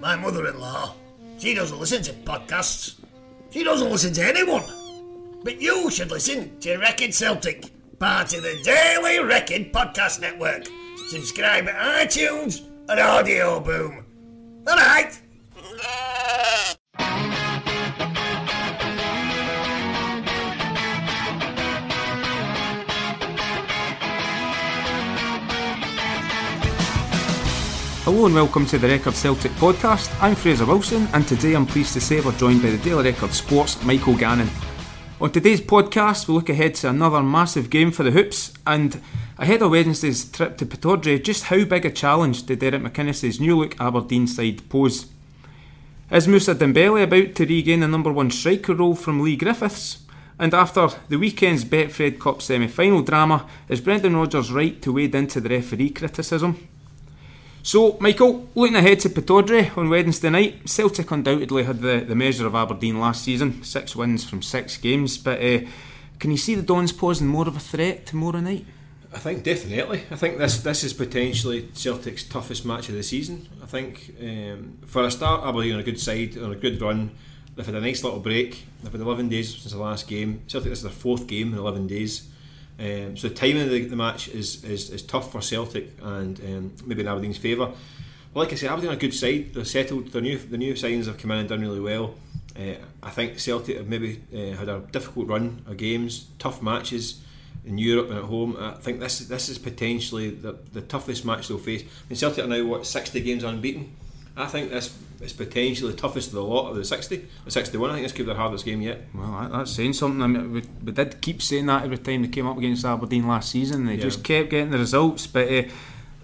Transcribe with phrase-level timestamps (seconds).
[0.00, 0.94] My mother-in-law,
[1.38, 3.00] she doesn't listen to podcasts.
[3.50, 4.64] She doesn't listen to anyone.
[5.42, 10.66] But you should listen to Record Celtic, part of the Daily Record Podcast Network.
[11.08, 14.04] Subscribe at iTunes and Audio Boom.
[14.66, 15.18] All right.
[28.16, 30.10] Hello and welcome to the Record Celtic podcast.
[30.22, 33.34] I'm Fraser Wilson, and today I'm pleased to say we're joined by the Daily Record
[33.34, 34.48] Sports Michael Gannon.
[35.20, 39.02] On today's podcast, we'll look ahead to another massive game for the Hoops, and
[39.36, 43.58] ahead of Wednesday's trip to Pittodrie, just how big a challenge did Derek McInnes's new
[43.58, 45.08] look Aberdeen side pose?
[46.10, 50.06] Is Moussa Dembele about to regain the number one striker role from Leigh Griffiths?
[50.38, 55.14] And after the weekend's Betfred Cup semi final drama, is Brendan Rodgers right to wade
[55.14, 56.66] into the referee criticism?
[57.66, 62.46] So, Michael, looking ahead to Pittodrie on Wednesday night, Celtic undoubtedly had the, the measure
[62.46, 65.62] of Aberdeen last season, six wins from six games, but uh,
[66.20, 68.64] can you see the Dons posing more of a threat tomorrow night?
[69.12, 70.04] I think definitely.
[70.12, 73.48] I think this this is potentially Celtic's toughest match of the season.
[73.60, 77.10] I think um, for a start, Aberdeen on a good side, on a good run.
[77.56, 78.64] They've had a nice little break.
[78.84, 80.42] They've had 11 days since the last game.
[80.46, 82.28] Celtic this is their fourth game in 11 days.
[82.78, 86.38] Um, so the timing of the, the match is, is, is tough for Celtic and
[86.40, 87.72] um, maybe in Aberdeen's favour.
[88.34, 89.54] But like I say, Aberdeen are a good side.
[89.54, 90.12] They're settled.
[90.12, 92.14] The new the new signs have come in and done really well.
[92.54, 97.22] Uh, I think Celtic have maybe uh, had a difficult run of games, tough matches
[97.64, 98.56] in Europe and at home.
[98.58, 101.82] I think this this is potentially the, the toughest match they'll face.
[101.82, 103.94] I mean, Celtic are now what sixty games unbeaten.
[104.36, 107.90] I think this is potentially the toughest of the lot of the 60, the 61.
[107.90, 109.02] I think this could be their hardest game yet.
[109.14, 110.22] Well, that's saying something.
[110.22, 113.26] I mean, we, we did keep saying that every time they came up against Aberdeen
[113.26, 113.86] last season.
[113.86, 114.02] They yeah.
[114.02, 115.50] just kept getting the results, but.
[115.50, 115.62] Uh,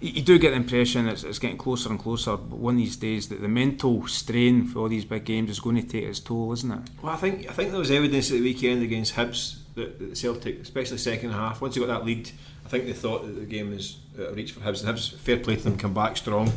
[0.03, 2.35] you do get the impression it's, it's getting closer and closer.
[2.35, 5.61] But one of these days, that the mental strain for all these big games is
[5.61, 6.81] going to take its toll, isn't it?
[7.01, 10.17] Well, I think I think there was evidence at the weekend against Hibs that, that
[10.17, 12.29] Celtic, especially second half, once they got that lead,
[12.65, 14.85] I think they thought that the game was out of reach for Hibs.
[14.85, 16.51] And Hibs, fair play to them, come back strong.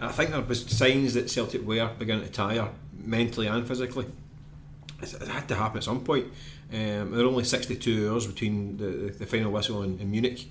[0.00, 2.68] I think there was signs that Celtic were beginning to tire
[3.04, 4.06] mentally and physically.
[5.00, 6.26] It had to happen at some point.
[6.72, 10.46] Um, there were only 62 hours between the, the final whistle in, in Munich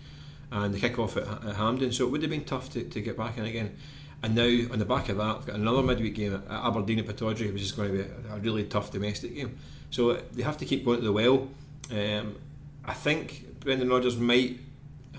[0.52, 3.02] and the kick off at, at, Hampden, so it would have been tough to, to
[3.02, 3.75] get back in again.
[4.24, 7.06] And now, on the back of that, we've got another midweek game at Aberdeen at
[7.06, 9.57] Pittodrie, which is going to be a, a really tough domestic game.
[9.91, 11.50] So they have to keep going to the well.
[11.91, 12.36] Um,
[12.84, 14.59] I think Brendan Rodgers might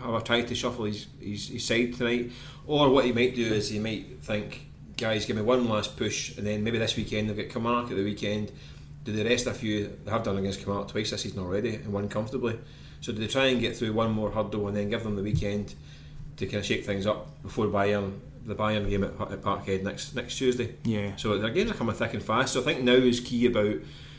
[0.01, 2.33] have tried to shuffle his, his, his side tonight,
[2.67, 4.67] or what he might do is he might think,
[4.97, 7.97] guys, give me one last push, and then maybe this weekend they'll get Kilmarnock at
[7.97, 8.53] the weekend.
[9.05, 11.93] Do the rest a few they have done against Kilmarnock twice this season already and
[11.93, 12.59] won comfortably.
[13.01, 15.23] So do they try and get through one more hurdle and then give them the
[15.23, 15.75] weekend
[16.37, 20.15] to kind of shake things up before Bayern the Bayern game at, at Parkhead next
[20.15, 20.75] next Tuesday?
[20.85, 21.15] Yeah.
[21.17, 22.55] So their games are coming thick and fast.
[22.55, 23.77] So I think now is key about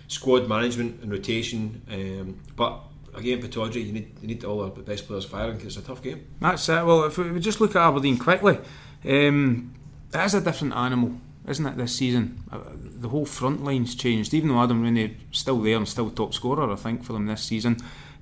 [0.08, 1.82] squad management and rotation.
[1.92, 2.80] Um, but
[3.16, 6.02] again, Pittodrie, you need you need all the best players firing because it's a tough
[6.02, 6.26] game.
[6.40, 6.86] That's it.
[6.86, 8.58] Well, if we just look at Aberdeen quickly,
[9.06, 9.74] um,
[10.14, 11.14] it is a different animal,
[11.48, 11.78] isn't it?
[11.78, 14.34] This season, uh, the whole front line's changed.
[14.34, 17.44] Even though Adam Rooney still there and still top scorer, I think for them this
[17.44, 17.78] season,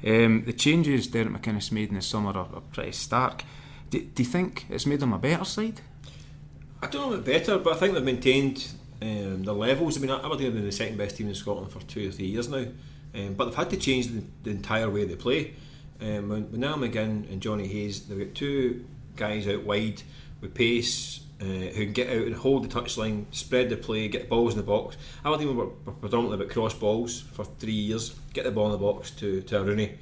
[0.05, 3.43] um, the changes Derek McInnes made in the summer are, are pretty stark.
[3.89, 5.81] Do, do, you think it's made them a better side?
[6.81, 8.67] I don't know about better, but I think they've maintained
[9.01, 9.97] um, the levels.
[9.97, 12.25] I mean, Aberdeen have been the second best team in Scotland for two or three
[12.25, 12.65] years now.
[13.15, 15.53] Um, but they've had to change the, the entire way they play.
[15.99, 20.03] Um, when, when Niall McGinn and Jonny Hayes, they've got two guys out wide
[20.41, 24.23] with pace uh, who can get out and hold the touchline, spread the play, get
[24.23, 24.97] the balls in the box.
[25.23, 28.77] Aberdeen were, were predominantly about cross balls for three years, get the ball in the
[28.77, 29.97] box to, to Rooney.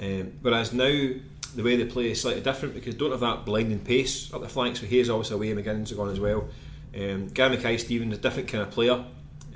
[0.00, 1.10] Um, whereas now
[1.54, 4.48] the way they play is slightly different because don't have that blinding pace up the
[4.48, 4.80] flanks.
[4.80, 6.48] So Hayes obviously away, McGinn's gone as well.
[6.94, 9.04] Um, Gary Mackay Stevens is a different kind of player.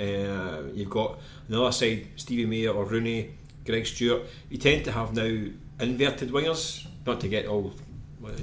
[0.00, 1.19] Uh, you've got on
[1.49, 3.31] the other side Stevie May or Rooney,
[3.67, 4.23] Greg Stewart.
[4.49, 5.47] You tend to have now
[5.79, 7.73] inverted wingers, not to get all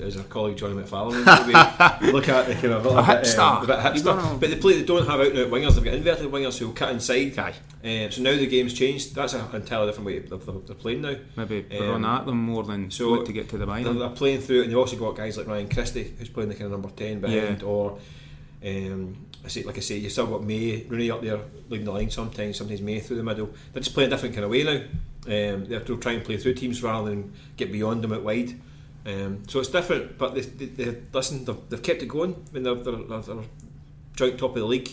[0.02, 3.40] as our colleague Johnny McFarlane look at the kind of a, A bit, hipster.
[3.40, 4.24] um, a bit You don't know.
[4.24, 4.40] hipster.
[4.40, 4.74] But they play.
[4.74, 5.76] They don't have out and out wingers.
[5.76, 7.38] They've got inverted wingers who will cut inside.
[7.38, 9.14] Um, so now the game's changed.
[9.14, 11.16] That's an entirely different way they're, they're, playing now.
[11.36, 14.42] Maybe Um, run at them more than so to get to the They're, they're playing
[14.42, 16.90] through and they've also got guys like Ryan Christie who's playing the kind of number
[16.90, 17.68] ten behind, Yeah.
[17.68, 18.00] or
[18.66, 21.40] um, I say like I say, you've still got May Rooney up there
[21.70, 22.58] leading the line sometimes.
[22.58, 23.50] Sometimes May through the middle.
[23.74, 24.82] They're just playing a different kind of way now.
[25.26, 28.60] Um, they're to try and play through teams rather than get beyond them at wide.
[29.06, 31.46] Um, so it's different, but they, they, they listen.
[31.46, 32.36] They've, they've kept it going.
[32.50, 33.44] I mean, they're, they're, they're,
[34.16, 34.90] joint top of the league,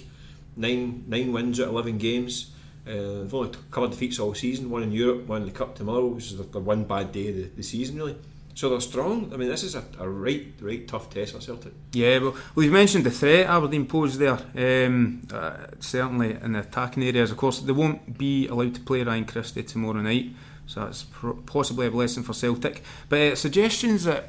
[0.56, 2.52] nine nine wins out of eleven games.
[2.87, 4.70] Uh, they've only couple defeats all season.
[4.70, 7.29] One in Europe, one in the cup tomorrow, which is the, the one bad day
[7.31, 8.17] of the, the season really.
[8.55, 9.33] So they're strong.
[9.35, 11.73] I mean, this is a, a right right tough test for Celtic.
[11.93, 14.39] Yeah, well, we've mentioned the threat Aberdeen pose there.
[14.56, 19.03] Um, uh, certainly in the attacking areas, of course, they won't be allowed to play
[19.03, 20.31] Ryan Christie tomorrow night,
[20.67, 22.83] so that's pro- possibly a blessing for Celtic.
[23.09, 24.29] But uh, suggestions that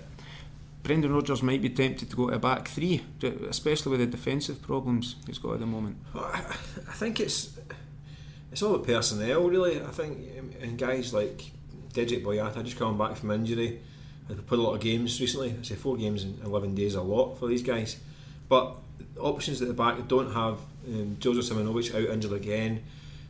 [0.81, 3.03] Brendan Rodgers might be tempted to go to a back three,
[3.49, 5.97] especially with the defensive problems he's got at the moment.
[6.13, 7.59] Well, I, I think it's
[8.51, 9.81] it's all about personnel, really.
[9.81, 11.51] I think, um, and guys like
[11.93, 13.81] Dedryck Boyata just coming back from injury,
[14.27, 15.55] has put a lot of games recently.
[15.59, 17.97] I say four games in eleven days a lot for these guys,
[18.49, 18.75] but
[19.19, 22.83] options at the back don't have um, Joseph Simunovic out injured again,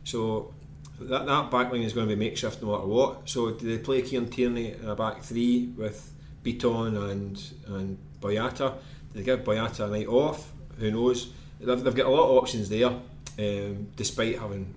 [0.04, 0.52] so
[1.00, 3.28] that that back line is going to be makeshift no matter what.
[3.28, 6.12] So do they play Kieran Tierney in a back three with
[6.44, 8.74] Bitton and and Boyata?
[9.12, 10.52] Do they give Boyata a night off?
[10.78, 11.32] Who knows?
[11.60, 14.74] They've, they've got a lot of options there, um, despite having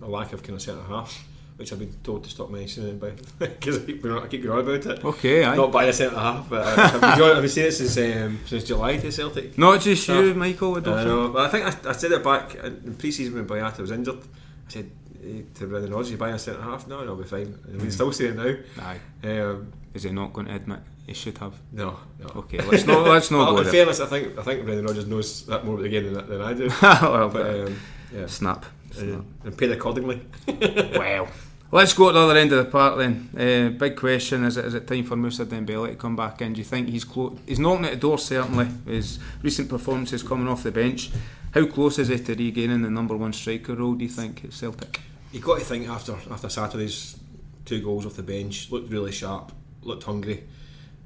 [0.00, 1.26] a lack of kind of centre half,
[1.56, 4.86] which I've been told to stop mentioning because I keep I keep going on about
[4.86, 5.04] it.
[5.04, 5.54] Okay, aye.
[5.54, 7.96] Not buying a centre half, but uh, I've been, going, I've been saying it since
[7.98, 9.56] um, since July to Celtic.
[9.56, 10.76] Not just you, Michael.
[10.76, 13.46] I don't I know, but I think I, I said it back in pre-season when
[13.46, 14.18] Boyata was injured.
[14.18, 14.90] I said
[15.24, 16.88] eh, to Brendan Rodgers, "You buying a centre half?
[16.88, 18.54] No, no, I'll be fine." And we still say it now.
[18.82, 19.00] Aye.
[19.22, 21.54] Um, Is he not going to admit he should have?
[21.70, 22.26] no, no.
[22.36, 25.06] Okay, let's not let's not Well, go in fairness, I think I think Brendan Rodgers
[25.06, 26.68] knows that more about the game than, than I do.
[26.82, 27.80] well, but um,
[28.12, 28.64] yeah, snap.
[28.98, 30.20] Uh, and paid accordingly.
[31.74, 33.30] Well, let's go to the other end of the park then.
[33.36, 36.52] Uh, big question: Is it is it time for Moussa Dembele to come back in?
[36.52, 37.36] Do you think he's close?
[37.46, 38.68] He's knocking at the door certainly.
[38.86, 41.10] His recent performances coming off the bench.
[41.52, 43.94] How close is he to regaining the number one striker role?
[43.94, 45.00] Do you think at Celtic?
[45.32, 47.18] You got to think after after Saturday's
[47.64, 49.50] two goals off the bench, looked really sharp,
[49.82, 50.44] looked hungry.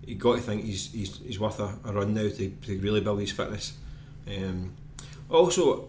[0.04, 3.00] You got to think he's he's, he's worth a, a run now to, to really
[3.00, 3.74] build his fitness.
[4.26, 4.74] Um,
[5.30, 5.88] also,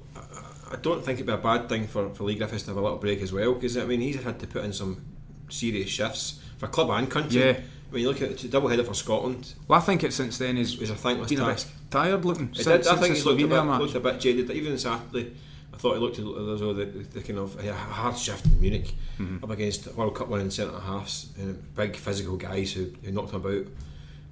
[0.69, 2.77] I, I don't think it'd be a bad thing for, for Leigh Griffiths to have
[2.77, 5.03] a little break as well because I mean he's had to put in some
[5.49, 7.41] serious shifts for club and country.
[7.41, 7.59] Yeah.
[7.89, 10.57] When you look at the double header for Scotland, Well, I think it since then
[10.57, 11.67] is was a thankless a task.
[11.67, 12.49] bit tired looking.
[12.49, 14.51] It Since, did, I think he looked a, bit, looked a bit jaded.
[14.51, 15.33] Even Saturday,
[15.73, 16.23] I thought he looked as
[16.59, 19.43] though the, the kind of a hard shift in Munich Mm-hmm.
[19.43, 23.43] up against World Cup winning centre halves and big physical guys who, who knocked him
[23.43, 23.65] about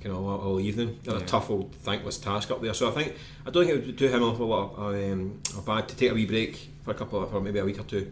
[0.02, 1.00] kind of all, all evening.
[1.04, 1.18] Yeah.
[1.18, 2.74] a tough old thankless task up there.
[2.74, 3.16] So I think
[3.46, 6.12] I don't think it would do him a lot of, um, of bad to take
[6.12, 8.12] a wee break for a couple of, for maybe a week or two.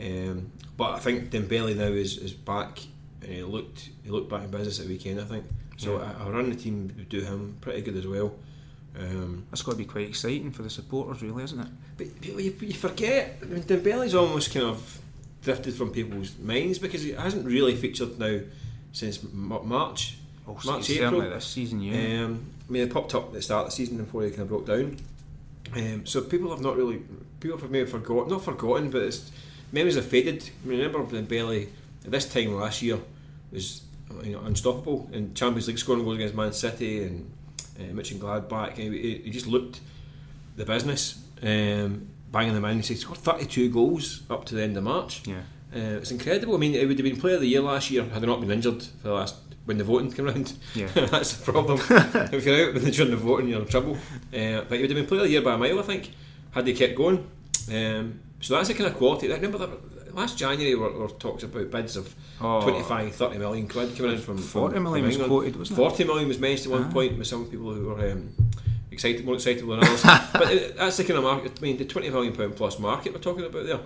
[0.00, 2.80] Um, but I think Dembele now is, is back
[3.22, 5.20] and he looked he looked back in business at the weekend.
[5.20, 5.44] I think
[5.76, 5.98] so.
[5.98, 6.26] Yeah.
[6.26, 8.34] A run the team would do him pretty good as well.
[8.98, 11.68] Um, That's got to be quite exciting for the supporters, really, isn't it?
[11.96, 15.00] but, but you, you forget, I mean, Dembele's almost kind of
[15.42, 18.40] drifted from people's minds because he hasn't really featured now
[18.92, 20.16] since M- March.
[20.48, 21.30] Oh, March, certainly April.
[21.30, 22.24] this season, yeah.
[22.24, 24.42] Um, I mean, it popped up at the start of the season before he kind
[24.42, 24.96] of broke down.
[25.76, 27.02] Um, so people have not really,
[27.40, 29.30] people have maybe forgotten, not forgotten, but it's,
[29.72, 30.48] memories have faded.
[30.64, 31.68] I mean, remember Dembele
[32.04, 32.98] at this time last year
[33.52, 33.82] was
[34.24, 37.30] you know, unstoppable in Champions League scoring goals against Man City and
[37.78, 38.72] uh, Mönchengladbach.
[38.72, 39.80] He, he, he just looked
[40.56, 42.80] the business, um, banging them in.
[42.80, 45.26] He scored 32 goals up to the end of March.
[45.26, 45.42] yeah.
[45.70, 46.54] Uh, it's incredible.
[46.54, 48.40] I mean, it would have been Player of the Year last year had he not
[48.40, 49.34] been injured for the last
[49.68, 50.54] when the voting came round.
[50.74, 50.86] Yeah.
[50.94, 51.78] that's the problem.
[52.32, 53.98] if you're out during the voting, you're in trouble.
[54.32, 56.10] Uh, but he would have been Player of the Year by a mile, I think,
[56.52, 57.18] had he kept going.
[57.70, 59.30] Um, so that's the kind of quality.
[59.30, 62.62] I remember that last January we were, were talks about bids of Oh.
[62.62, 65.82] 25, 30 million quid coming in from 40 from, million from was quoted, wasn't it?
[65.82, 66.92] 40 million was mentioned at one Ah.
[66.92, 68.30] point with some people who were um,
[68.90, 70.02] excited, more excited than others.
[70.32, 71.58] but it, that's the kind of market.
[71.58, 73.80] I mean, the 20 million pound plus market we're talking about there.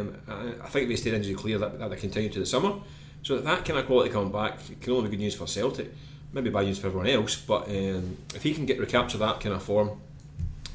[0.00, 2.46] Um, I I think if they stayed injury clear, that that will continue to the
[2.46, 2.74] summer.
[3.22, 5.92] So that kind of quality coming back can only be good news for Celtic.
[6.32, 9.54] Maybe bad news for everyone else, but um, if he can get recapture that kind
[9.54, 10.00] of form,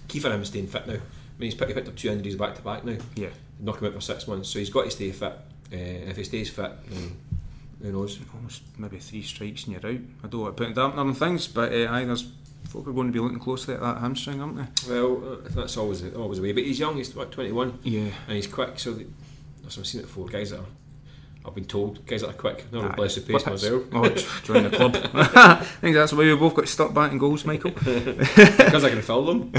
[0.08, 0.94] key for him is staying fit now.
[0.94, 2.98] I mean, he's picked, he picked up two injuries back to back now.
[3.16, 3.30] Yeah.
[3.60, 5.34] Knock him out for six months, so he's got to stay fit.
[5.74, 7.18] Uh, and if he stays fit, then
[7.82, 8.20] who knows?
[8.36, 10.00] Almost maybe three strikes and you're out.
[10.24, 12.32] I don't want to put a dampener on things, but uh, aye, there's
[12.70, 14.94] folk are going to be looking closely at that hamstring, aren't they?
[14.94, 16.51] Well, uh, that's always always the way.
[16.54, 16.96] But he's young.
[16.98, 18.10] He's what twenty one, Yeah.
[18.27, 18.77] and he's quick.
[18.80, 19.08] So the,
[19.66, 20.66] I've seen it before, guys that are
[21.48, 22.96] I've been told guys that are quick, not Aye.
[22.96, 23.84] bless the pace myself.
[23.94, 24.10] Oh,
[24.44, 24.96] join the club.
[25.13, 27.72] I think that's why we both got stuck back in goals, Michael.
[27.72, 29.51] because I can fill them.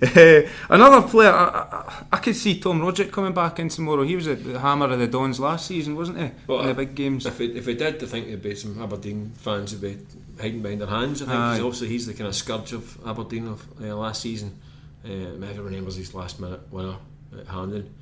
[0.00, 4.02] Eh, another player, I, I, I could see Tom Rogic coming back in tomorrow.
[4.02, 6.30] He was at the hammer of the Dons last season, wasn't he?
[6.46, 7.24] Well, in the I- big games.
[7.26, 9.98] If it, if did, I think there'd be some Aberdeen fans would be
[10.40, 11.22] hiding behind their hands.
[11.22, 11.60] I think Aye.
[11.60, 14.58] obviously he's the kind of scourge of Aberdeen of uh, last season.
[15.04, 16.96] Um, everyone remembers his last minute winner
[17.38, 17.92] at Hampden.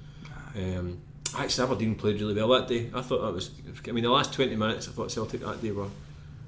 [0.56, 1.00] Um,
[1.36, 2.90] actually, Aberdeen played really well that day.
[2.94, 3.50] I thought that was.
[3.88, 5.86] I mean, the last twenty minutes, I thought Celtic that day were.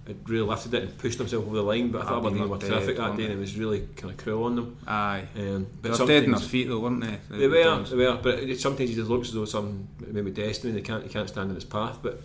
[0.05, 2.59] It really lifted it and pushed themselves over the line, but I thought Aberdeen were
[2.59, 4.77] terrific that day, and it was really kind of cruel on them.
[4.85, 5.23] Aye.
[5.37, 7.19] Um, They but were dead in their feet though, weren't they?
[7.31, 10.33] they The were, they were, but it, sometimes it just looks as though some maybe
[10.33, 11.99] destiny they can't, they can't stand in its path.
[12.03, 12.21] But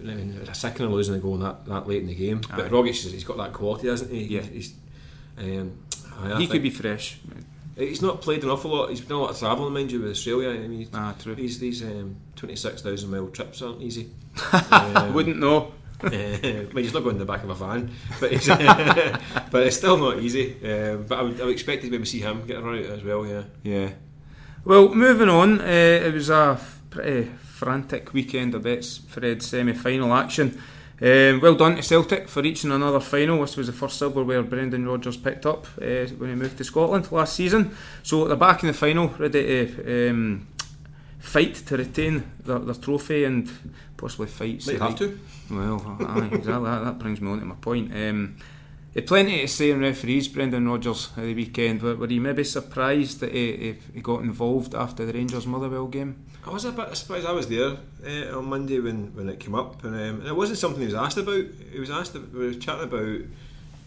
[0.00, 2.40] I mean, it's a second of losing a goal that, that late in the game.
[2.50, 2.56] Aye.
[2.56, 4.24] But Rogic, he's got that quality, hasn't he?
[4.24, 4.42] Yeah.
[4.42, 4.74] He's,
[5.38, 5.70] um,
[6.24, 7.20] aye, He could be fresh.
[7.76, 8.90] He's not played an awful lot.
[8.90, 10.50] He's done a lot of travelling, mind you, with Australia.
[10.50, 11.34] I mean, Ah, true.
[11.34, 14.10] these these um, twenty six thousand mile trips aren't easy.
[14.70, 15.72] um, Wouldn't know.
[16.02, 16.40] uh, I
[16.72, 18.48] mean, he's not going in the back of a van, but it's,
[19.50, 20.52] but it's still not easy.
[20.64, 22.86] Um, but I would, I would expect to maybe see him get a run out
[22.86, 23.26] as well.
[23.26, 23.42] Yeah.
[23.62, 23.90] Yeah.
[24.64, 26.58] Well, moving on, uh, it was a
[26.90, 30.60] pretty frantic weekend of Betfred's semi final action.
[31.02, 33.40] Um, well done to Celtic for reaching another final.
[33.40, 37.10] This was the first silverware Brendan Rodgers picked up uh, when he moved to Scotland
[37.10, 37.74] last season.
[38.02, 40.46] So they're back in the final, ready to um,
[41.18, 43.50] fight to retain their, their trophy and
[43.96, 44.66] possibly fight.
[44.66, 45.18] Might have to.
[45.50, 46.64] Well, aye, exactly.
[46.64, 47.92] That, that brings me on to my point.
[47.94, 48.36] Um,
[48.94, 51.80] had plenty to say on referees, Brendan Rodgers, at the weekend.
[51.80, 56.24] Were, were you maybe surprised that he, he, got involved after the Rangers Motherwell game?
[56.44, 57.26] I was a bit surprised.
[57.26, 60.34] I was there uh, on Monday when, when it came up, and, um, and it
[60.34, 61.44] wasn't something he was asked about.
[61.72, 62.14] He was asked.
[62.14, 63.20] We were chatting about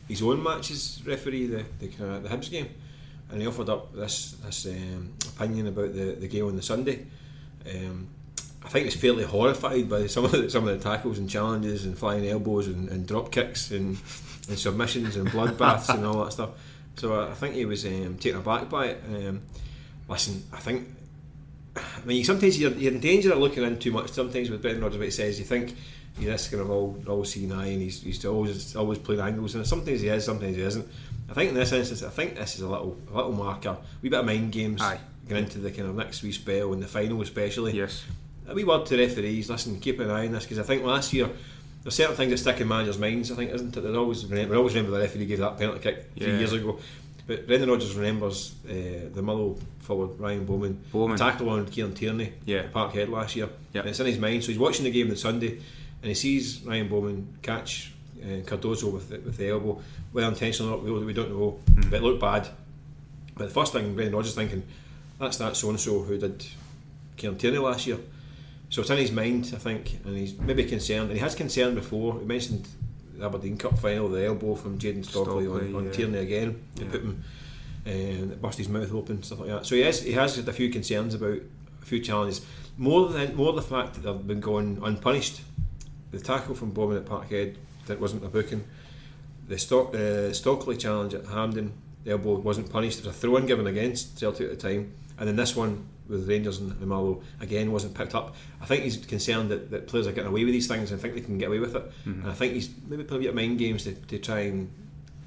[0.08, 2.70] his own matches referee, the the, of, the Hibs game,
[3.30, 7.06] and he offered up this this um, opinion about the, the game on the Sunday.
[7.70, 8.08] Um,
[8.66, 11.30] I think he was fairly horrified by some of the, some of the tackles and
[11.30, 13.98] challenges and flying elbows and, and drop kicks and,
[14.50, 16.50] and submissions and bloodbaths and all that stuff.
[16.96, 19.04] So I, think he was um, taken aback by it.
[19.08, 19.42] Um,
[20.08, 20.88] listen, I think
[21.76, 24.12] I mean, sometimes you're, you're in danger of looking in too much.
[24.12, 25.76] Sometimes with Brendan Rodgers, what he says, you think
[26.18, 29.56] he's this kind of all, all seeing eye and he's, he's always always playing angles,
[29.56, 30.88] and sometimes he is, sometimes he isn't.
[31.30, 34.10] I think in this instance, I think this is a little a little marker, wee
[34.10, 35.00] bit of mind games Aye.
[35.28, 37.74] going into the kind of next wee spell and the final especially.
[37.74, 38.04] Yes.
[38.48, 41.14] A wee word to referees, listen, keep an eye on this because I think last
[41.14, 41.30] year
[41.84, 43.32] there's certain things that stick in managers' minds.
[43.32, 43.82] I think, isn't it?
[43.82, 46.38] They always remember, we always remember the referee gave that penalty kick three Yeah.
[46.40, 46.80] years ago.
[47.26, 48.74] But Brendan Rodgers remembers uh,
[49.14, 51.18] the Motherwell forward Ryan Bowman, Bowman.
[51.18, 52.64] tackle on Kieran Tierney Yeah.
[52.74, 53.48] Parkhead last year.
[53.74, 53.82] Yeah.
[53.82, 54.44] And it's in his mind.
[54.44, 55.52] So he's watching the game on Sunday
[56.02, 59.82] and he sees Ryan Bowman catch uh, Cardoso with the, with the elbow,
[60.14, 61.90] well intentional or not, we, don't know, Hmm.
[61.90, 62.48] but it looked bad.
[63.38, 64.64] But the first thing Brendan Rodgers thinking,
[65.20, 66.46] that's that so and so who did
[67.18, 67.98] Kieran Tierney last year.
[68.74, 71.76] So it's in his mind, I think, and he's maybe concerned, and he has concerned
[71.76, 72.18] before.
[72.20, 72.68] He mentioned
[73.16, 75.92] the Aberdeen Cup final, the elbow from Jayden Stockley, on, Stockley, on yeah.
[75.92, 76.90] Tierney again, Yeah.
[76.90, 77.24] put him,
[77.86, 79.68] um, bust his mouth open, stuff like that.
[79.68, 81.38] So he has, he has had a few concerns about
[81.84, 82.44] a few challenges.
[82.76, 85.42] More than more the fact that they've been going unpunished.
[86.10, 88.64] The tackle from Bowman at Parkhead that wasn't a booking.
[89.48, 91.74] The Stock, uh, Stockley challenge at Hampden,
[92.06, 93.04] the elbow wasn't punished.
[93.04, 95.86] There was a throw in given against Celtic at the time, and then this one
[96.08, 98.36] with Rangers and, and Mallow again wasn't picked up.
[98.62, 101.14] I think he's concerned that, that players are getting away with these things and think
[101.16, 101.92] they can get away with it.
[102.06, 102.22] Mm-hmm.
[102.22, 104.70] And I think he's maybe playing a bit of mind games to, to try and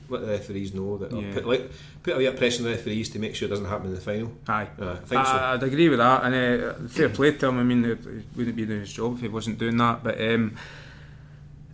[0.08, 1.32] let the referees know that, Yeah.
[1.34, 1.70] put, like,
[2.02, 3.94] put a bit of pressure on the referees to make sure it doesn't happen in
[3.94, 4.32] the final.
[4.48, 4.68] Aye.
[4.80, 5.32] Uh, I think so.
[5.32, 7.58] I, I'd agree with that, and uh, fair play to him.
[7.58, 7.98] I mean, it,
[8.36, 10.04] wouldn't be doing his job if he wasn't doing that.
[10.04, 10.56] But um,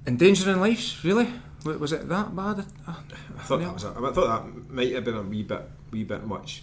[0.07, 1.29] endangering lives, really?
[1.65, 2.65] Was it that bad?
[2.89, 2.95] Uh,
[3.39, 3.85] I thought that was.
[3.85, 6.63] A, I thought that might have been a wee bit, wee bit much.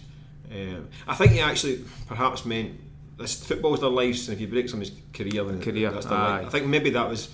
[0.50, 2.80] Um, I think he actually perhaps meant
[3.18, 6.46] this football's their lives, and if you break somebody's career, then Career, that's their life.
[6.46, 7.28] I think maybe that was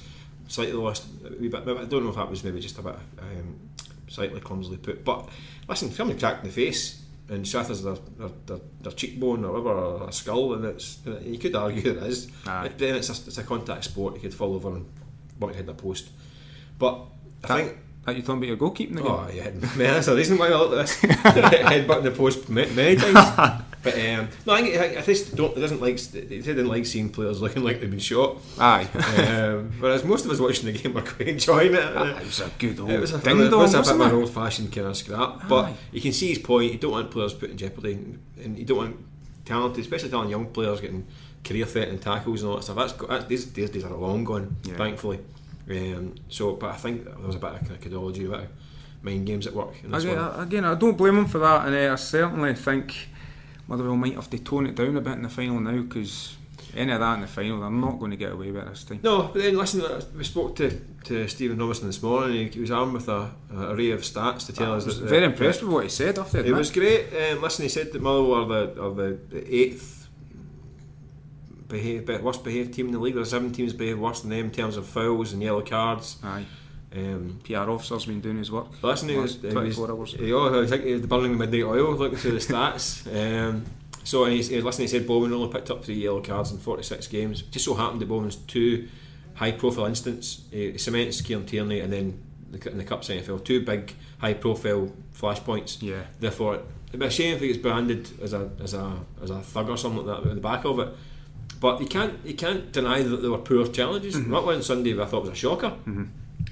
[0.48, 1.06] slightly lost.
[1.22, 1.54] Bit.
[1.54, 3.58] I don't know if that was maybe just a bit um,
[4.08, 5.04] slightly clumsily put.
[5.04, 5.28] But
[5.68, 9.52] listen, if somebody cracked in the face and shatters their, their, their, their cheekbone or
[9.52, 12.30] whatever, or a skull, and it's you could argue it is.
[12.46, 12.70] Aye.
[12.76, 14.14] Then it's a, it's a contact sport.
[14.14, 14.86] You could fall over and
[15.38, 16.10] bump your head in a post.
[16.78, 17.00] But
[17.44, 17.78] I that, think.
[18.06, 19.06] That you talking about your goalkeeping again?
[19.06, 20.96] Oh yeah, man, that's the reason why I look at this.
[21.00, 23.62] Headbutting the post ma- many times.
[23.82, 25.56] but um, no, I think I, I just don't.
[25.56, 25.96] It doesn't like.
[26.14, 28.38] It didn't like seeing players looking like they've been shot.
[28.58, 28.88] Aye.
[29.18, 31.80] Um, whereas most of us watching the game were quite enjoying it.
[31.84, 34.00] it was a good old It was a, ding it dong, was a bit of
[34.00, 35.48] an old fashioned kind of scrap.
[35.48, 36.72] But you can see his point.
[36.72, 37.92] You don't want players put in jeopardy,
[38.42, 38.96] and you don't want
[39.44, 41.06] talented, especially talented young players getting
[41.44, 42.76] career threatening tackles and all that stuff.
[42.76, 44.74] That's, that's these, these days are long gone, Yeah.
[44.76, 45.20] thankfully.
[45.68, 48.40] Um, so, but I think there was a bit of kind of codology, a bit
[48.40, 48.48] of
[49.02, 50.18] mind games at work in this Again.
[50.18, 53.08] I, again, I don't blame him for that, and uh, I certainly think
[53.66, 56.36] Motherwell might have to tone it down a bit in the final now because
[56.76, 58.84] any of that in the final, they're not going to get away with it this
[58.84, 59.00] time.
[59.02, 62.52] No, but then listen, uh, we spoke to, to Stephen Robinson this morning.
[62.52, 65.08] He was armed with a, a array of stats to tell I us was that
[65.08, 67.06] very impressed with what he said after It was great.
[67.12, 69.18] Um, listen, he said that Motherwell are the, are the
[69.54, 69.95] eighth
[71.68, 73.14] behave, be- worst behaved team in the league.
[73.14, 76.16] There's seven teams behave worse than them in terms of fouls and yellow cards.
[76.22, 76.44] Aye.
[76.94, 78.68] Um, PR officer's been doing his work.
[78.80, 80.12] but listen, he Last he was, 24 hours.
[80.14, 83.06] he, oh, I think he was the Birmingham Midnight Oil looking through the stats.
[83.50, 83.64] Um,
[84.04, 86.58] so and he, he, listen, he said Bowman only picked up three yellow cards in
[86.58, 87.42] 46 games.
[87.42, 88.88] Just so happened that Bowman's two
[89.34, 93.40] high profile incidents, uh, cements Kieran Tierney and then the, in the Cup semi final,
[93.40, 95.82] two big high profile flashpoints.
[95.82, 96.02] Yeah.
[96.20, 99.40] Therefore, it'd be a shame if he gets branded as a as a as a
[99.40, 100.88] thug or something like that at the back of it.
[101.66, 104.14] But you can't you can't deny that there were poor challenges.
[104.14, 104.30] Mm-hmm.
[104.30, 105.72] That one Sunday I thought was a shocker.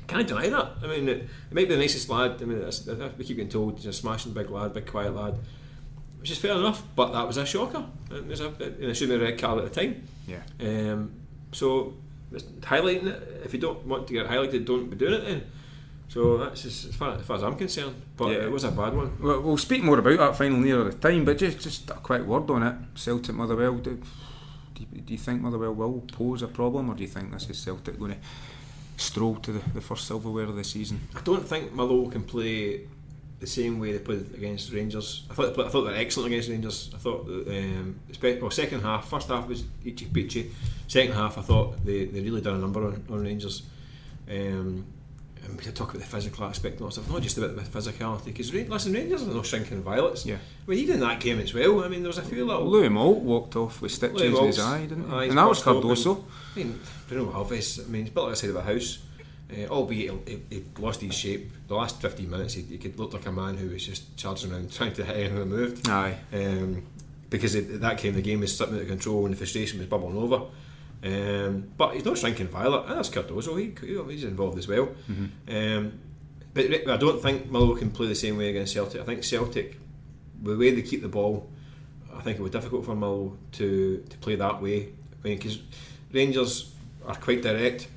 [0.09, 0.69] Can't deny that.
[0.83, 1.19] I mean, it,
[1.51, 2.43] it might be the nicest lad.
[2.43, 2.85] I mean, it's,
[3.19, 5.35] we keep getting told he's a smashing big lad, big quiet lad,
[6.19, 6.83] which is fair enough.
[6.97, 7.85] But that was a shocker.
[8.11, 10.03] It was a, and it should been a red card at the time.
[10.27, 10.43] Yeah.
[10.61, 11.13] Um,
[11.53, 11.95] so
[12.33, 12.43] it's
[12.73, 13.43] highlighting it.
[13.45, 15.43] If you don't want to get highlighted, don't be doing it then.
[16.09, 17.95] So that's as, far, as far as I'm concerned.
[18.17, 18.45] But Yeah.
[18.47, 19.13] it was a bad one.
[19.23, 22.23] Well, we'll speak more about that final nearer the time, but just just a quick
[22.23, 22.75] word on it.
[22.97, 23.77] Celtic Motherwell.
[23.77, 24.01] Do,
[24.75, 27.99] do, you, think Motherwell will pose a problem, or do you think this is Celtic
[27.99, 28.19] going to
[28.97, 31.01] stroll to the, the first silverware of the season?
[31.15, 32.83] I don't think Motherwell can play
[33.41, 35.25] the same way they played against Rangers.
[35.31, 36.91] I thought they, I thought they were excellent against Rangers.
[36.95, 40.51] I thought um, well, second half, first half was Ichi Peachy.
[40.89, 43.63] Second half, I thought they, they really done a number on, on Rangers.
[44.31, 44.87] Um,
[45.45, 48.27] and we talk about the physical aspect and stuff, not just about the physicality.
[48.27, 50.25] Because listen, Rangers are no shrinking violets.
[50.25, 50.37] Yeah.
[50.37, 51.85] I mean, even in that game as well.
[51.85, 52.67] I mean, there was a few little.
[52.67, 55.29] Louis Moult walked off with stitches in his eye, didn't he?
[55.29, 55.63] And that was.
[55.63, 56.25] Cardoso.
[56.55, 58.99] I mean, Bruno Alves, I mean, he's built like a side of a house.
[59.53, 61.51] Uh, albeit he, he, lost his shape.
[61.69, 64.51] The last 15 minutes, he, he could look like a man who was just charging
[64.51, 65.89] around trying to hit anything that moved.
[65.89, 66.17] Aye.
[66.33, 66.83] Um,
[67.29, 69.89] because it, that time the game was slipping out of control and the frustration was
[69.89, 70.45] bubbling over.
[71.05, 73.59] Um, but he's not shrinking violet, and that's Cardoso.
[73.61, 74.89] He, he- he's involved as well.
[75.49, 75.99] Um,
[76.55, 79.01] but I don't think Motherwell can play the same way against Celtic.
[79.01, 79.79] I think Celtic,
[80.43, 81.49] the way they keep the ball,
[82.17, 84.85] I think it would be difficult for Motherwell to, to play that way.
[85.23, 85.59] I mean, because
[86.13, 86.73] Rangers
[87.07, 87.89] are quite direct,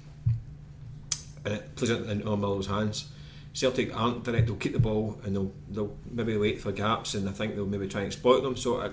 [1.46, 3.10] and it plays it in on Motherwell's hands.
[3.54, 7.28] Celtic aren't direct; they'll keep the ball and they'll they'll maybe wait for gaps, and
[7.30, 8.56] I think they'll maybe try and exploit them.
[8.58, 8.88] So I,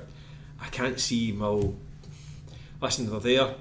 [0.60, 1.74] I can't see Motherwell.
[2.80, 3.54] Listen, they're there.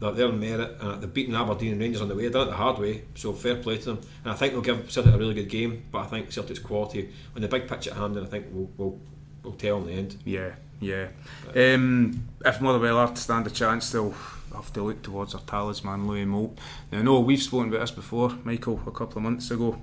[0.00, 0.76] They're there in merit.
[0.80, 2.24] Uh, they've beaten Aberdeen and Rangers on the way.
[2.24, 4.00] They've done it the hard way, so fair play to them.
[4.24, 5.84] And I think they'll give Celtic a really good game.
[5.90, 9.00] But I think Celtic's quality on the big pitch at Hampden, I think will will
[9.42, 10.16] will tell in the end.
[10.24, 11.08] Yeah, yeah.
[11.54, 14.14] Um, if Motherwell are to stand a chance, they'll
[14.54, 16.58] have to look towards our talisman, Louis Moult.
[16.90, 19.78] Now, I know we've spoken about this before, Michael, a couple of months ago,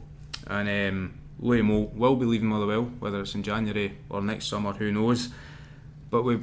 [0.48, 4.74] and um, Louis Moult will be leaving Motherwell, whether it's in January or next summer,
[4.74, 5.30] who knows.
[6.10, 6.40] But we,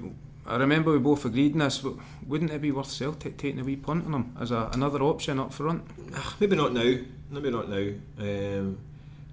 [0.49, 1.85] I remember we both agreed on this.
[2.27, 5.39] Wouldn't it be worth Celtic taking a wee punt on him as a, another option
[5.39, 5.85] up front?
[6.15, 6.95] Ah, Maybe not now.
[7.31, 7.93] Maybe not now.
[8.19, 8.79] Um,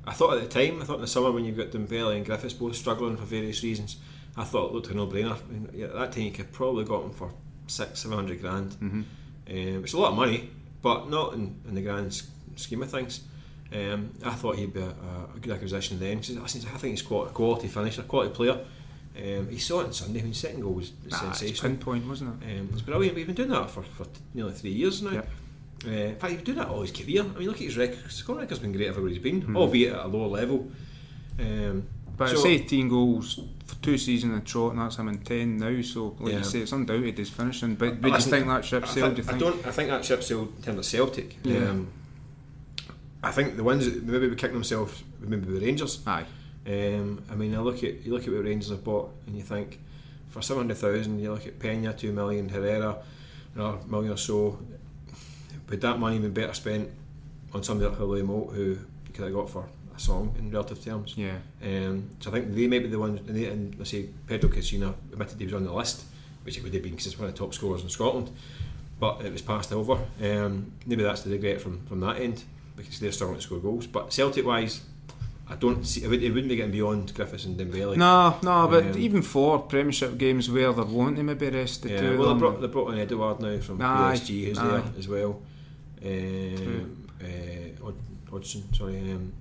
[0.06, 2.26] I thought at the time, I thought in the summer when you've got Dembele and
[2.26, 3.96] Griffiths both struggling for various reasons,
[4.36, 5.38] I thought it looked like a no-brainer.
[5.38, 7.32] I mean, at that time you could probably got him for
[7.68, 8.72] six, seven hundred grand.
[8.72, 9.02] Mm-hmm.
[9.48, 10.50] Um, it's a lot of money,
[10.82, 12.22] but not in, in the grand
[12.58, 13.22] scheme of things.
[13.74, 14.90] Um, I thought he'd be a,
[15.36, 16.18] a good acquisition then.
[16.18, 18.60] I think I think he's quite a quality finisher, a quality player.
[19.18, 20.20] Um, he saw it on Sunday.
[20.20, 21.72] I mean, second goal was, Ah, it's sensational.
[21.72, 22.60] pinpoint, wasn't it?
[22.60, 23.16] Um, it's brilliant.
[23.16, 25.12] We've been doing that for, for nearly three years now.
[25.12, 25.30] Yep.
[25.86, 27.22] Uh, in fact, he's been doing that all his career.
[27.22, 28.00] I mean, look at his record.
[28.00, 29.56] His scoring record's been great everywhere he's been, Hmm.
[29.56, 30.70] albeit at a lower level.
[31.40, 31.84] Um,
[32.18, 35.20] But so- it's 18 goals for two seasons in a trot, and that's him in
[35.20, 35.82] 10 now.
[35.82, 36.38] So, like Yeah.
[36.40, 37.76] you say, it's undoubted his finishing.
[37.76, 39.16] But, but do you think that ship I sailed?
[39.16, 39.68] think- Do you I don't.
[39.68, 41.38] I think that ship sailed in terms of Celtic.
[41.44, 41.70] Yeah.
[41.70, 41.88] Um,
[43.24, 46.00] I think the ones that maybe be kicking themselves would maybe the Rangers.
[46.06, 46.26] Aye.
[46.68, 49.44] Um, I mean, I look at you look at what Rangers have bought, and you
[49.44, 49.80] think
[50.30, 52.98] for seven hundred thousand, you look at Pena two million, Herrera
[53.56, 54.60] another million or so.
[55.70, 56.90] Would that money been better spent
[57.54, 60.84] on somebody like Louis Moult, who you could have got for a song in relative
[60.84, 61.16] terms?
[61.18, 61.38] Yeah.
[61.64, 64.50] Um, so I think they may be the ones, and, they, and let's say Pedro
[64.50, 66.04] Caixinha admitted he was on the list,
[66.44, 68.30] which he would have been because he's one of the top scorers in Scotland,
[69.00, 69.94] but it was passed over.
[70.22, 72.44] Um, maybe that's the regret from, from that end
[72.76, 73.88] because they're struggling to score goals.
[73.88, 74.82] But Celtic wise,
[75.48, 77.96] I don't see it, would, wouldn't be getting beyond Griffiths and Dembele.
[77.98, 81.90] No, no, but Um, even for Premiership games where they're wanting to maybe rest the
[81.92, 84.68] Yeah, two well, they brought, they brought in Edouard now from Aye, PSG, who's aye.
[84.68, 85.40] there as well.
[86.04, 87.92] Um, uh,
[88.32, 88.98] Odsonne, sorry.
[89.12, 89.34] Um,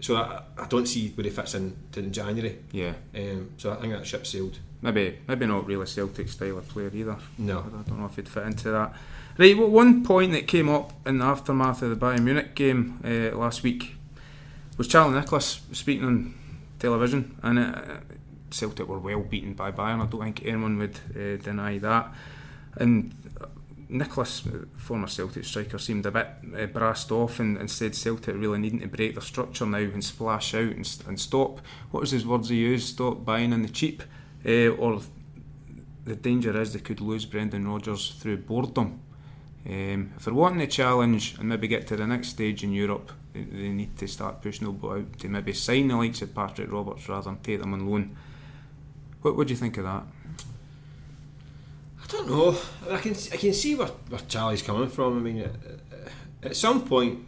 [0.00, 2.58] so I, I don't see where he fits in to in January.
[2.72, 4.58] yeah, Um, so I think that ship sailed.
[4.82, 7.16] maybe maybe not really Celtic style of player either.
[7.38, 7.58] No.
[7.60, 8.94] I don't know if he'd fit into that.
[9.38, 12.98] Right, well, one point that came up in the aftermath of the Bayern Munich game
[13.04, 13.96] uh, last week
[14.80, 16.34] was Charlie Nicholas speaking on
[16.78, 17.82] television, and uh,
[18.48, 20.00] Celtic were well beaten by Bayern.
[20.00, 22.10] I don't think anyone would uh, deny that.
[22.76, 23.14] And
[23.90, 28.34] Nicholas, uh, former Celtic striker, seemed a bit uh, brassed off and, and said Celtic
[28.34, 31.60] really needing to break their structure now and splash out and, and stop.
[31.90, 32.94] What was his words he used?
[32.94, 34.02] Stop buying in the cheap,
[34.46, 35.02] uh, or
[36.06, 39.02] the danger is they could lose Brendan Rodgers through boredom.
[39.68, 43.12] Um, if they're wanting a challenge and maybe get to the next stage in Europe,
[43.32, 47.08] they, need to start pushing Noble out to maybe sign the likes of Patrick Roberts
[47.08, 48.16] rather than take them on loan.
[49.22, 50.02] What, would you think of that?
[52.02, 52.56] I don't know.
[52.90, 55.18] I can I can see where, where Charlie's coming from.
[55.18, 55.52] I mean, at,
[56.42, 57.20] at some point,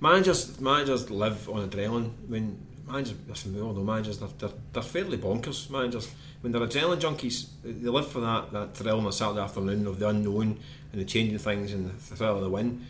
[0.00, 2.12] managers managers live on adrenaline.
[2.26, 5.68] When managers, listen, we all know managers they're, they're, they're fairly bonkers.
[5.68, 9.86] Managers when they're adrenaline junkies, they live for that that thrill on a Saturday afternoon
[9.86, 10.58] of the unknown
[10.92, 12.86] and the changing things and the thrill of the win.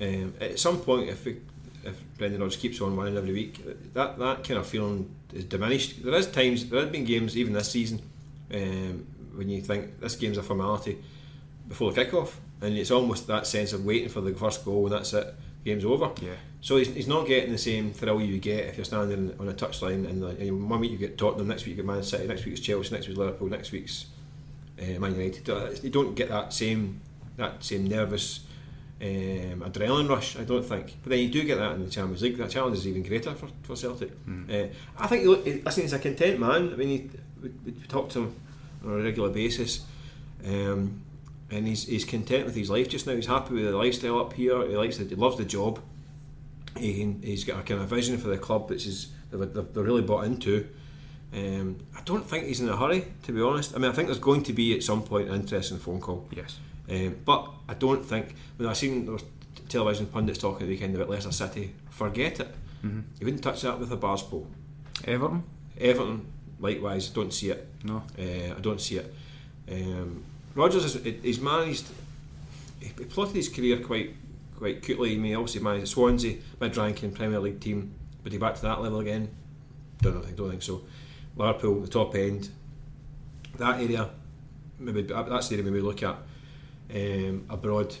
[0.00, 1.38] Um, at some point, if we,
[1.84, 3.60] if Brendan Rodgers keeps on winning every week,
[3.94, 6.04] that that kind of feeling is diminished.
[6.04, 8.02] There is times there have been games even this season.
[8.52, 10.98] Um, when you think this game's a formality
[11.68, 14.94] before the kick-off, and it's almost that sense of waiting for the first goal and
[14.94, 16.10] that's it, game's over.
[16.20, 16.34] Yeah.
[16.60, 19.52] So he's, he's not getting the same thrill you get if you're standing on a
[19.52, 22.44] touchline and, and one week you get Tottenham, next week you get Man City, next
[22.44, 24.06] week it's Chelsea, next week's Liverpool, next week's
[24.80, 25.48] uh, Man United.
[25.48, 27.00] Uh, you don't get that same
[27.36, 28.40] that same nervous
[29.02, 30.96] um, adrenaline rush, I don't think.
[31.02, 32.36] But then you do get that in the Champions League.
[32.36, 34.10] That challenge is even greater for, for Celtic.
[34.26, 34.48] Mm.
[34.48, 35.26] Uh, I think,
[35.64, 36.72] listen, he's a content man.
[36.72, 37.10] I mean, he,
[37.42, 38.36] we, we talked to him
[38.84, 39.84] on a regular basis.
[40.46, 41.02] Um,
[41.50, 43.14] and he's, he's content with his life just now.
[43.14, 44.66] He's happy with the lifestyle up here.
[44.68, 45.08] He likes it.
[45.08, 45.80] He loves the job.
[46.78, 50.02] He, he's got a kind of vision for the club, which is they're, they're really
[50.02, 50.68] bought into.
[51.34, 53.74] Um, I don't think he's in a hurry, to be honest.
[53.74, 56.28] I mean, I think there's going to be at some point an interesting phone call.
[56.30, 56.58] Yes.
[56.92, 59.24] Um, but I don't think when I seen those
[59.68, 62.48] television pundits talking at the weekend about Leicester City, forget it.
[62.84, 63.00] Mm-hmm.
[63.18, 64.46] You wouldn't touch that with a bars pole.
[65.04, 65.44] Everton.
[65.80, 66.26] Everton,
[66.60, 67.66] likewise, don't see it.
[67.84, 69.14] No, uh, I don't see it.
[69.70, 70.22] Um,
[70.54, 71.86] Rodgers is he's managed.
[72.80, 74.14] He plotted his career quite
[74.58, 75.14] quite cutely.
[75.14, 79.00] I mean, obviously managed Swansea, mid-ranking Premier League team, but he back to that level
[79.00, 79.30] again.
[80.02, 80.28] Don't know.
[80.28, 80.82] I don't think so.
[81.36, 82.50] Liverpool, the top end.
[83.56, 84.10] That area,
[84.78, 86.16] maybe that's the area maybe look at
[86.94, 87.94] um, abroad.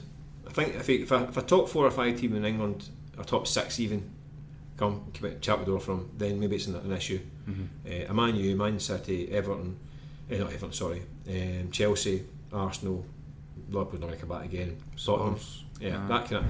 [0.46, 3.24] I think if, if, a, if a top four or five team in England, or
[3.24, 4.10] top six even,
[4.76, 7.20] come chat the door from, then maybe it's an, an issue.
[7.48, 7.64] Mm-hmm.
[7.86, 9.78] Uh, a Man U, Man City, Everton,
[10.30, 13.04] uh, not Everton, sorry, um, Chelsea, Arsenal,
[13.68, 14.76] Liverpool's not going to come back again.
[15.02, 15.38] Tottenham,
[15.80, 16.44] yeah, that kind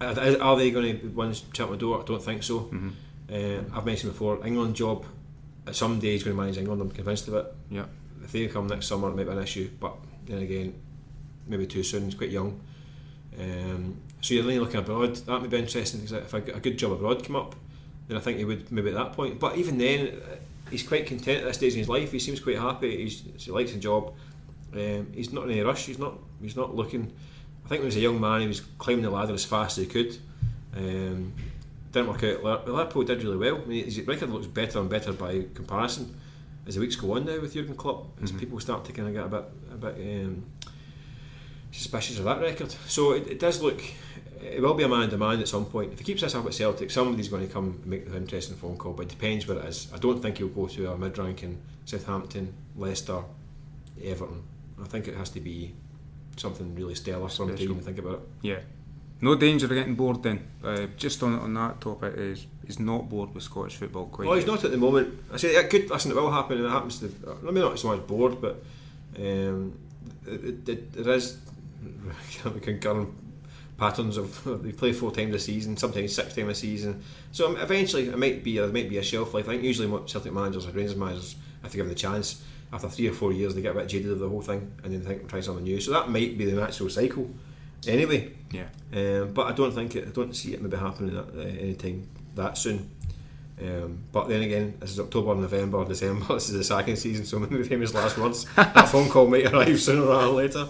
[0.00, 0.18] of.
[0.18, 2.00] Are, are they going to ones chat my door?
[2.00, 2.60] I don't think so.
[2.60, 2.90] Mm-hmm.
[3.30, 5.04] Uh, I've mentioned before, England job.
[5.72, 6.80] Some day he's going to manage England.
[6.80, 7.46] I'm convinced of it.
[7.70, 7.84] Yeah.
[8.22, 9.70] If they come next summer, it might be an issue.
[9.78, 10.80] But then again,
[11.48, 12.04] maybe too soon.
[12.04, 12.60] He's quite young.
[13.38, 15.16] Um, so you're only looking abroad.
[15.16, 17.54] That would be interesting because if a, a good job abroad come up,
[18.08, 19.38] then I think he would maybe at that point.
[19.38, 20.20] But even then,
[20.70, 22.12] he's quite content at this stage in his life.
[22.12, 23.04] He seems quite happy.
[23.04, 24.14] He's, he likes the job.
[24.72, 25.86] Um, he's not in any rush.
[25.86, 26.14] He's not.
[26.42, 27.12] He's not looking.
[27.64, 29.78] I think when he was a young man, he was climbing the ladder as fast
[29.78, 30.18] as he could.
[30.76, 31.32] Um,
[31.92, 32.66] didn't work out.
[32.66, 33.62] Liverpool did really well.
[33.62, 36.14] I mean, his record looks better and better by comparison
[36.68, 38.06] as the weeks go on now with Jurgen Klopp.
[38.22, 38.38] As mm-hmm.
[38.38, 40.44] people start to kind of get a bit, a bit um,
[41.70, 42.70] suspicious of that record.
[42.86, 43.80] So it, it does look.
[44.40, 45.92] It will be a man demand at some point.
[45.92, 48.56] If he keeps this up at Celtic, somebody's going to come and make an interesting
[48.56, 48.92] phone call.
[48.92, 49.88] But it depends where it is.
[49.92, 53.22] I don't think he'll go to a mid-ranking Southampton, Leicester,
[54.02, 54.42] Everton.
[54.80, 55.74] I think it has to be
[56.36, 58.20] something really stellar for him to even think about it.
[58.42, 58.58] Yeah.
[59.20, 60.46] No danger of getting bored then.
[60.62, 64.28] Uh, just on on that topic, is he's not bored with Scottish football quite.
[64.28, 65.18] Well, he's not at the moment.
[65.32, 65.90] I say it could.
[65.90, 67.12] Listen, it will happen, and it happens to.
[67.26, 68.62] I mean, not so much bored, but
[69.18, 69.76] um,
[70.24, 71.38] it, it, it is
[72.62, 73.10] concurrent
[73.78, 77.02] patterns of they play four times a season, sometimes six times a season.
[77.32, 79.48] So um, eventually, it might be there might be a shelf life.
[79.48, 82.88] I think usually Celtic managers or Rangers managers, if they give them the chance, after
[82.88, 85.00] three or four years, they get a bit jaded of the whole thing, and then
[85.00, 85.80] think try something new.
[85.80, 87.30] So that might be the natural cycle,
[87.86, 88.32] anyway.
[88.50, 88.66] Yeah.
[88.92, 90.08] Um, but I don't think it.
[90.08, 92.90] I don't see it maybe happening at uh, any time that soon.
[93.60, 96.26] Um, but then again, this is October, November, December.
[96.34, 98.46] This is the second season, so maybe the famous last words.
[98.54, 100.68] that phone call might arrive sooner or later.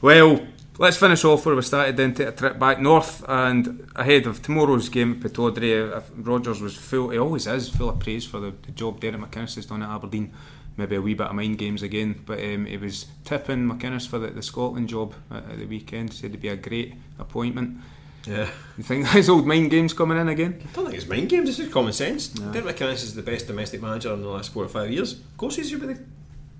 [0.00, 0.46] Well,
[0.78, 4.42] let's finish off where we started then take a trip back north and ahead of
[4.42, 8.52] tomorrow's game at Pittodrie Rodgers was full he always is full of praise for the,
[8.62, 10.32] the job Derek McInnes has done at Aberdeen
[10.76, 14.18] maybe a wee bit of mind games again but um, he was tipping McInnes for
[14.18, 17.78] the, the Scotland job at, at the weekend said it'd be a great appointment
[18.26, 18.50] yeah.
[18.76, 20.60] You think his old mind games coming in again?
[20.60, 22.34] I don't think it's mind games, it's just common sense.
[22.34, 22.52] No.
[22.52, 25.12] Derek McInnes is the best domestic manager in the last four or five years.
[25.12, 26.00] Of course he should be the,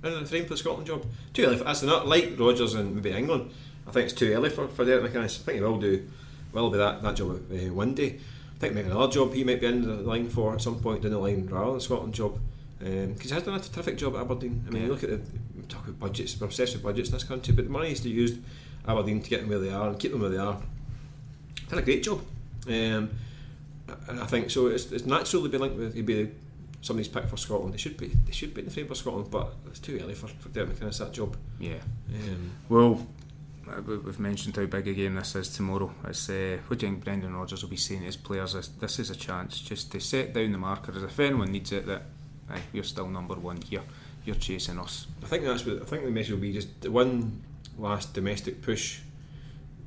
[0.04, 1.04] in the frame for the Scotland job.
[1.32, 3.50] Too early for that's not like Rodgers and maybe England.
[3.86, 5.40] I think it's too early for, for Derek McInnes.
[5.40, 6.08] I think he will do
[6.52, 8.18] will be that, that job uh, one day.
[8.56, 11.02] I think maybe another job he might be in the line for at some point
[11.02, 12.38] down the line rather than the Scotland job.
[12.78, 14.64] Because um, he has done a terrific job at Aberdeen.
[14.66, 14.86] I mean, yeah.
[14.86, 15.20] you look at the
[15.68, 18.12] talk about budgets, we're obsessed with budgets in this country, but the money is he's
[18.12, 18.38] used
[18.86, 20.58] Aberdeen to get them where they are and keep them where they are.
[21.68, 22.22] Done a great job.
[22.66, 23.10] Um,
[24.08, 24.68] and I think so.
[24.68, 25.94] It's, it's natural to be linked with.
[25.94, 26.30] He'd be
[26.86, 27.74] somebody's pick for Scotland.
[27.74, 28.08] They should be.
[28.08, 30.70] They should be in the frame for Scotland, but it's too early for for Derek
[30.70, 31.36] McInnes that job.
[31.58, 31.80] Yeah.
[32.14, 33.06] Um, Well,
[33.68, 35.92] uh, we- we've mentioned how big a game this is tomorrow.
[36.08, 38.52] It's uh, what do you think Brendan Rodgers will be saying to his players?
[38.54, 41.02] This, this is a chance just to set down the markers.
[41.02, 42.02] If anyone needs it, that
[42.50, 43.82] aye, you're still number one here.
[44.24, 45.06] You're chasing us.
[45.22, 46.52] I think that's what I think the message will be.
[46.52, 47.42] Just the one
[47.78, 49.00] last domestic push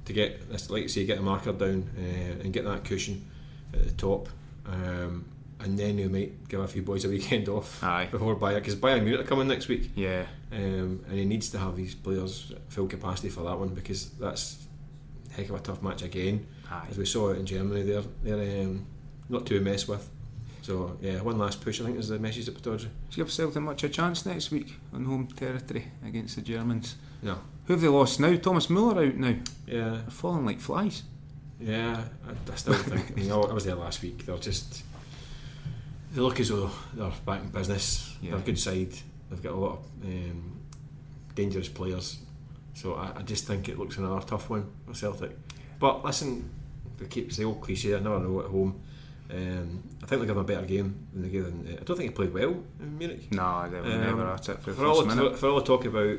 [0.05, 3.25] to get this, like you say, get the marker down uh, and get that cushion
[3.73, 4.27] at the top.
[4.65, 5.25] Um,
[5.59, 8.07] and then we might give a few boys a weekend off Aye.
[8.11, 9.91] before Bayern because Bayern Munich are coming next week.
[9.95, 10.25] Yeah.
[10.51, 14.65] um, and he needs to have these players full capacity for that one because that's
[15.31, 16.45] a heck of a tough match again.
[16.71, 16.87] Aye.
[16.89, 18.85] As we saw in Germany, they're they're um,
[19.27, 20.09] not to mess with.
[20.61, 22.83] So yeah, one last push I think is the message at Pittodrie.
[22.83, 26.95] Do you give Celtic much a chance next week on home territory against the Germans?
[27.21, 28.35] No, Who have they lost now?
[28.37, 29.35] Thomas Muller out now.
[29.67, 31.03] yeah, They're falling like flies.
[31.59, 32.03] yeah.
[32.27, 33.11] I, I still think.
[33.11, 34.25] I mean, I I was there last week.
[34.25, 34.83] They're just
[36.13, 38.15] they look as though they're back in business.
[38.21, 38.31] Yeah.
[38.31, 38.93] They're a good side.
[39.29, 40.59] They've got a lot of um,
[41.35, 42.17] dangerous players.
[42.73, 45.31] So I, I just think it looks another tough one for Celtic.
[45.79, 46.49] But listen,
[46.97, 47.95] they keep the old cliche.
[47.95, 48.81] I never know at home.
[49.31, 51.45] Um, I think they give them a better game than they gave.
[51.45, 51.63] them.
[51.69, 53.31] I don't think he played well in Munich.
[53.31, 55.37] No, they were Um, never at it for For all, minute.
[55.37, 56.17] for all the talk about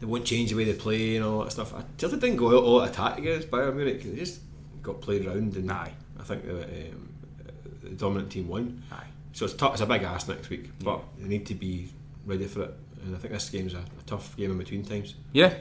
[0.00, 2.48] they won't change the way they play and all that stuff, I Celtic didn't go
[2.56, 4.02] out all attack against Bayern Munich.
[4.04, 4.40] They just
[4.82, 5.92] got played around and Aye.
[6.18, 7.08] I think the, um,
[7.90, 8.82] the dominant team won.
[8.92, 9.04] Aye.
[9.32, 11.88] So it's, tough, it's a big ask next week, but they need to be
[12.24, 12.74] ready for it.
[13.04, 15.14] And I think this game's a, a tough game in between times.
[15.32, 15.52] Yeah.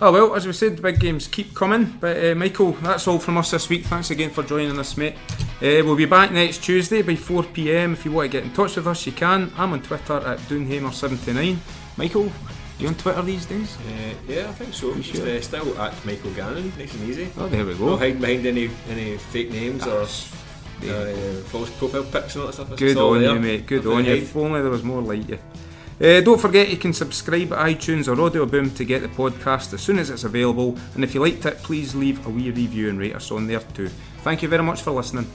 [0.00, 1.96] Oh well, as we said, the big games keep coming.
[2.00, 3.84] But uh, Michael, that's all from us this week.
[3.86, 5.14] Thanks again for joining us, mate.
[5.62, 7.92] Uh, we'll be back next Tuesday by 4 pm.
[7.94, 9.50] If you want to get in touch with us, you can.
[9.56, 11.56] I'm on Twitter at Doonhamer79.
[11.96, 12.30] Michael,
[12.78, 13.76] you on Twitter these days?
[13.76, 14.94] Uh, yeah, I think so.
[14.96, 15.36] Just, sure?
[15.36, 17.30] uh, still at Michael Gannon, nice and easy.
[17.38, 17.96] Oh, there we go.
[17.96, 20.06] hiding behind any any fake names or Yeah.
[20.84, 22.76] Uh, false profile pics and all that stuff.
[22.76, 23.34] Good on there.
[23.34, 23.66] you, mate.
[23.66, 24.10] Good on you.
[24.10, 24.22] hide.
[24.22, 25.38] If only there was more like you.
[26.00, 29.74] Uh, don't forget you can subscribe at iTunes or Audio Boom to get the podcast
[29.74, 30.78] as soon as it's available.
[30.94, 33.60] And if you liked it, please leave a wee review and rate us on there
[33.60, 33.90] too.
[34.22, 35.30] Thank you very much for listening.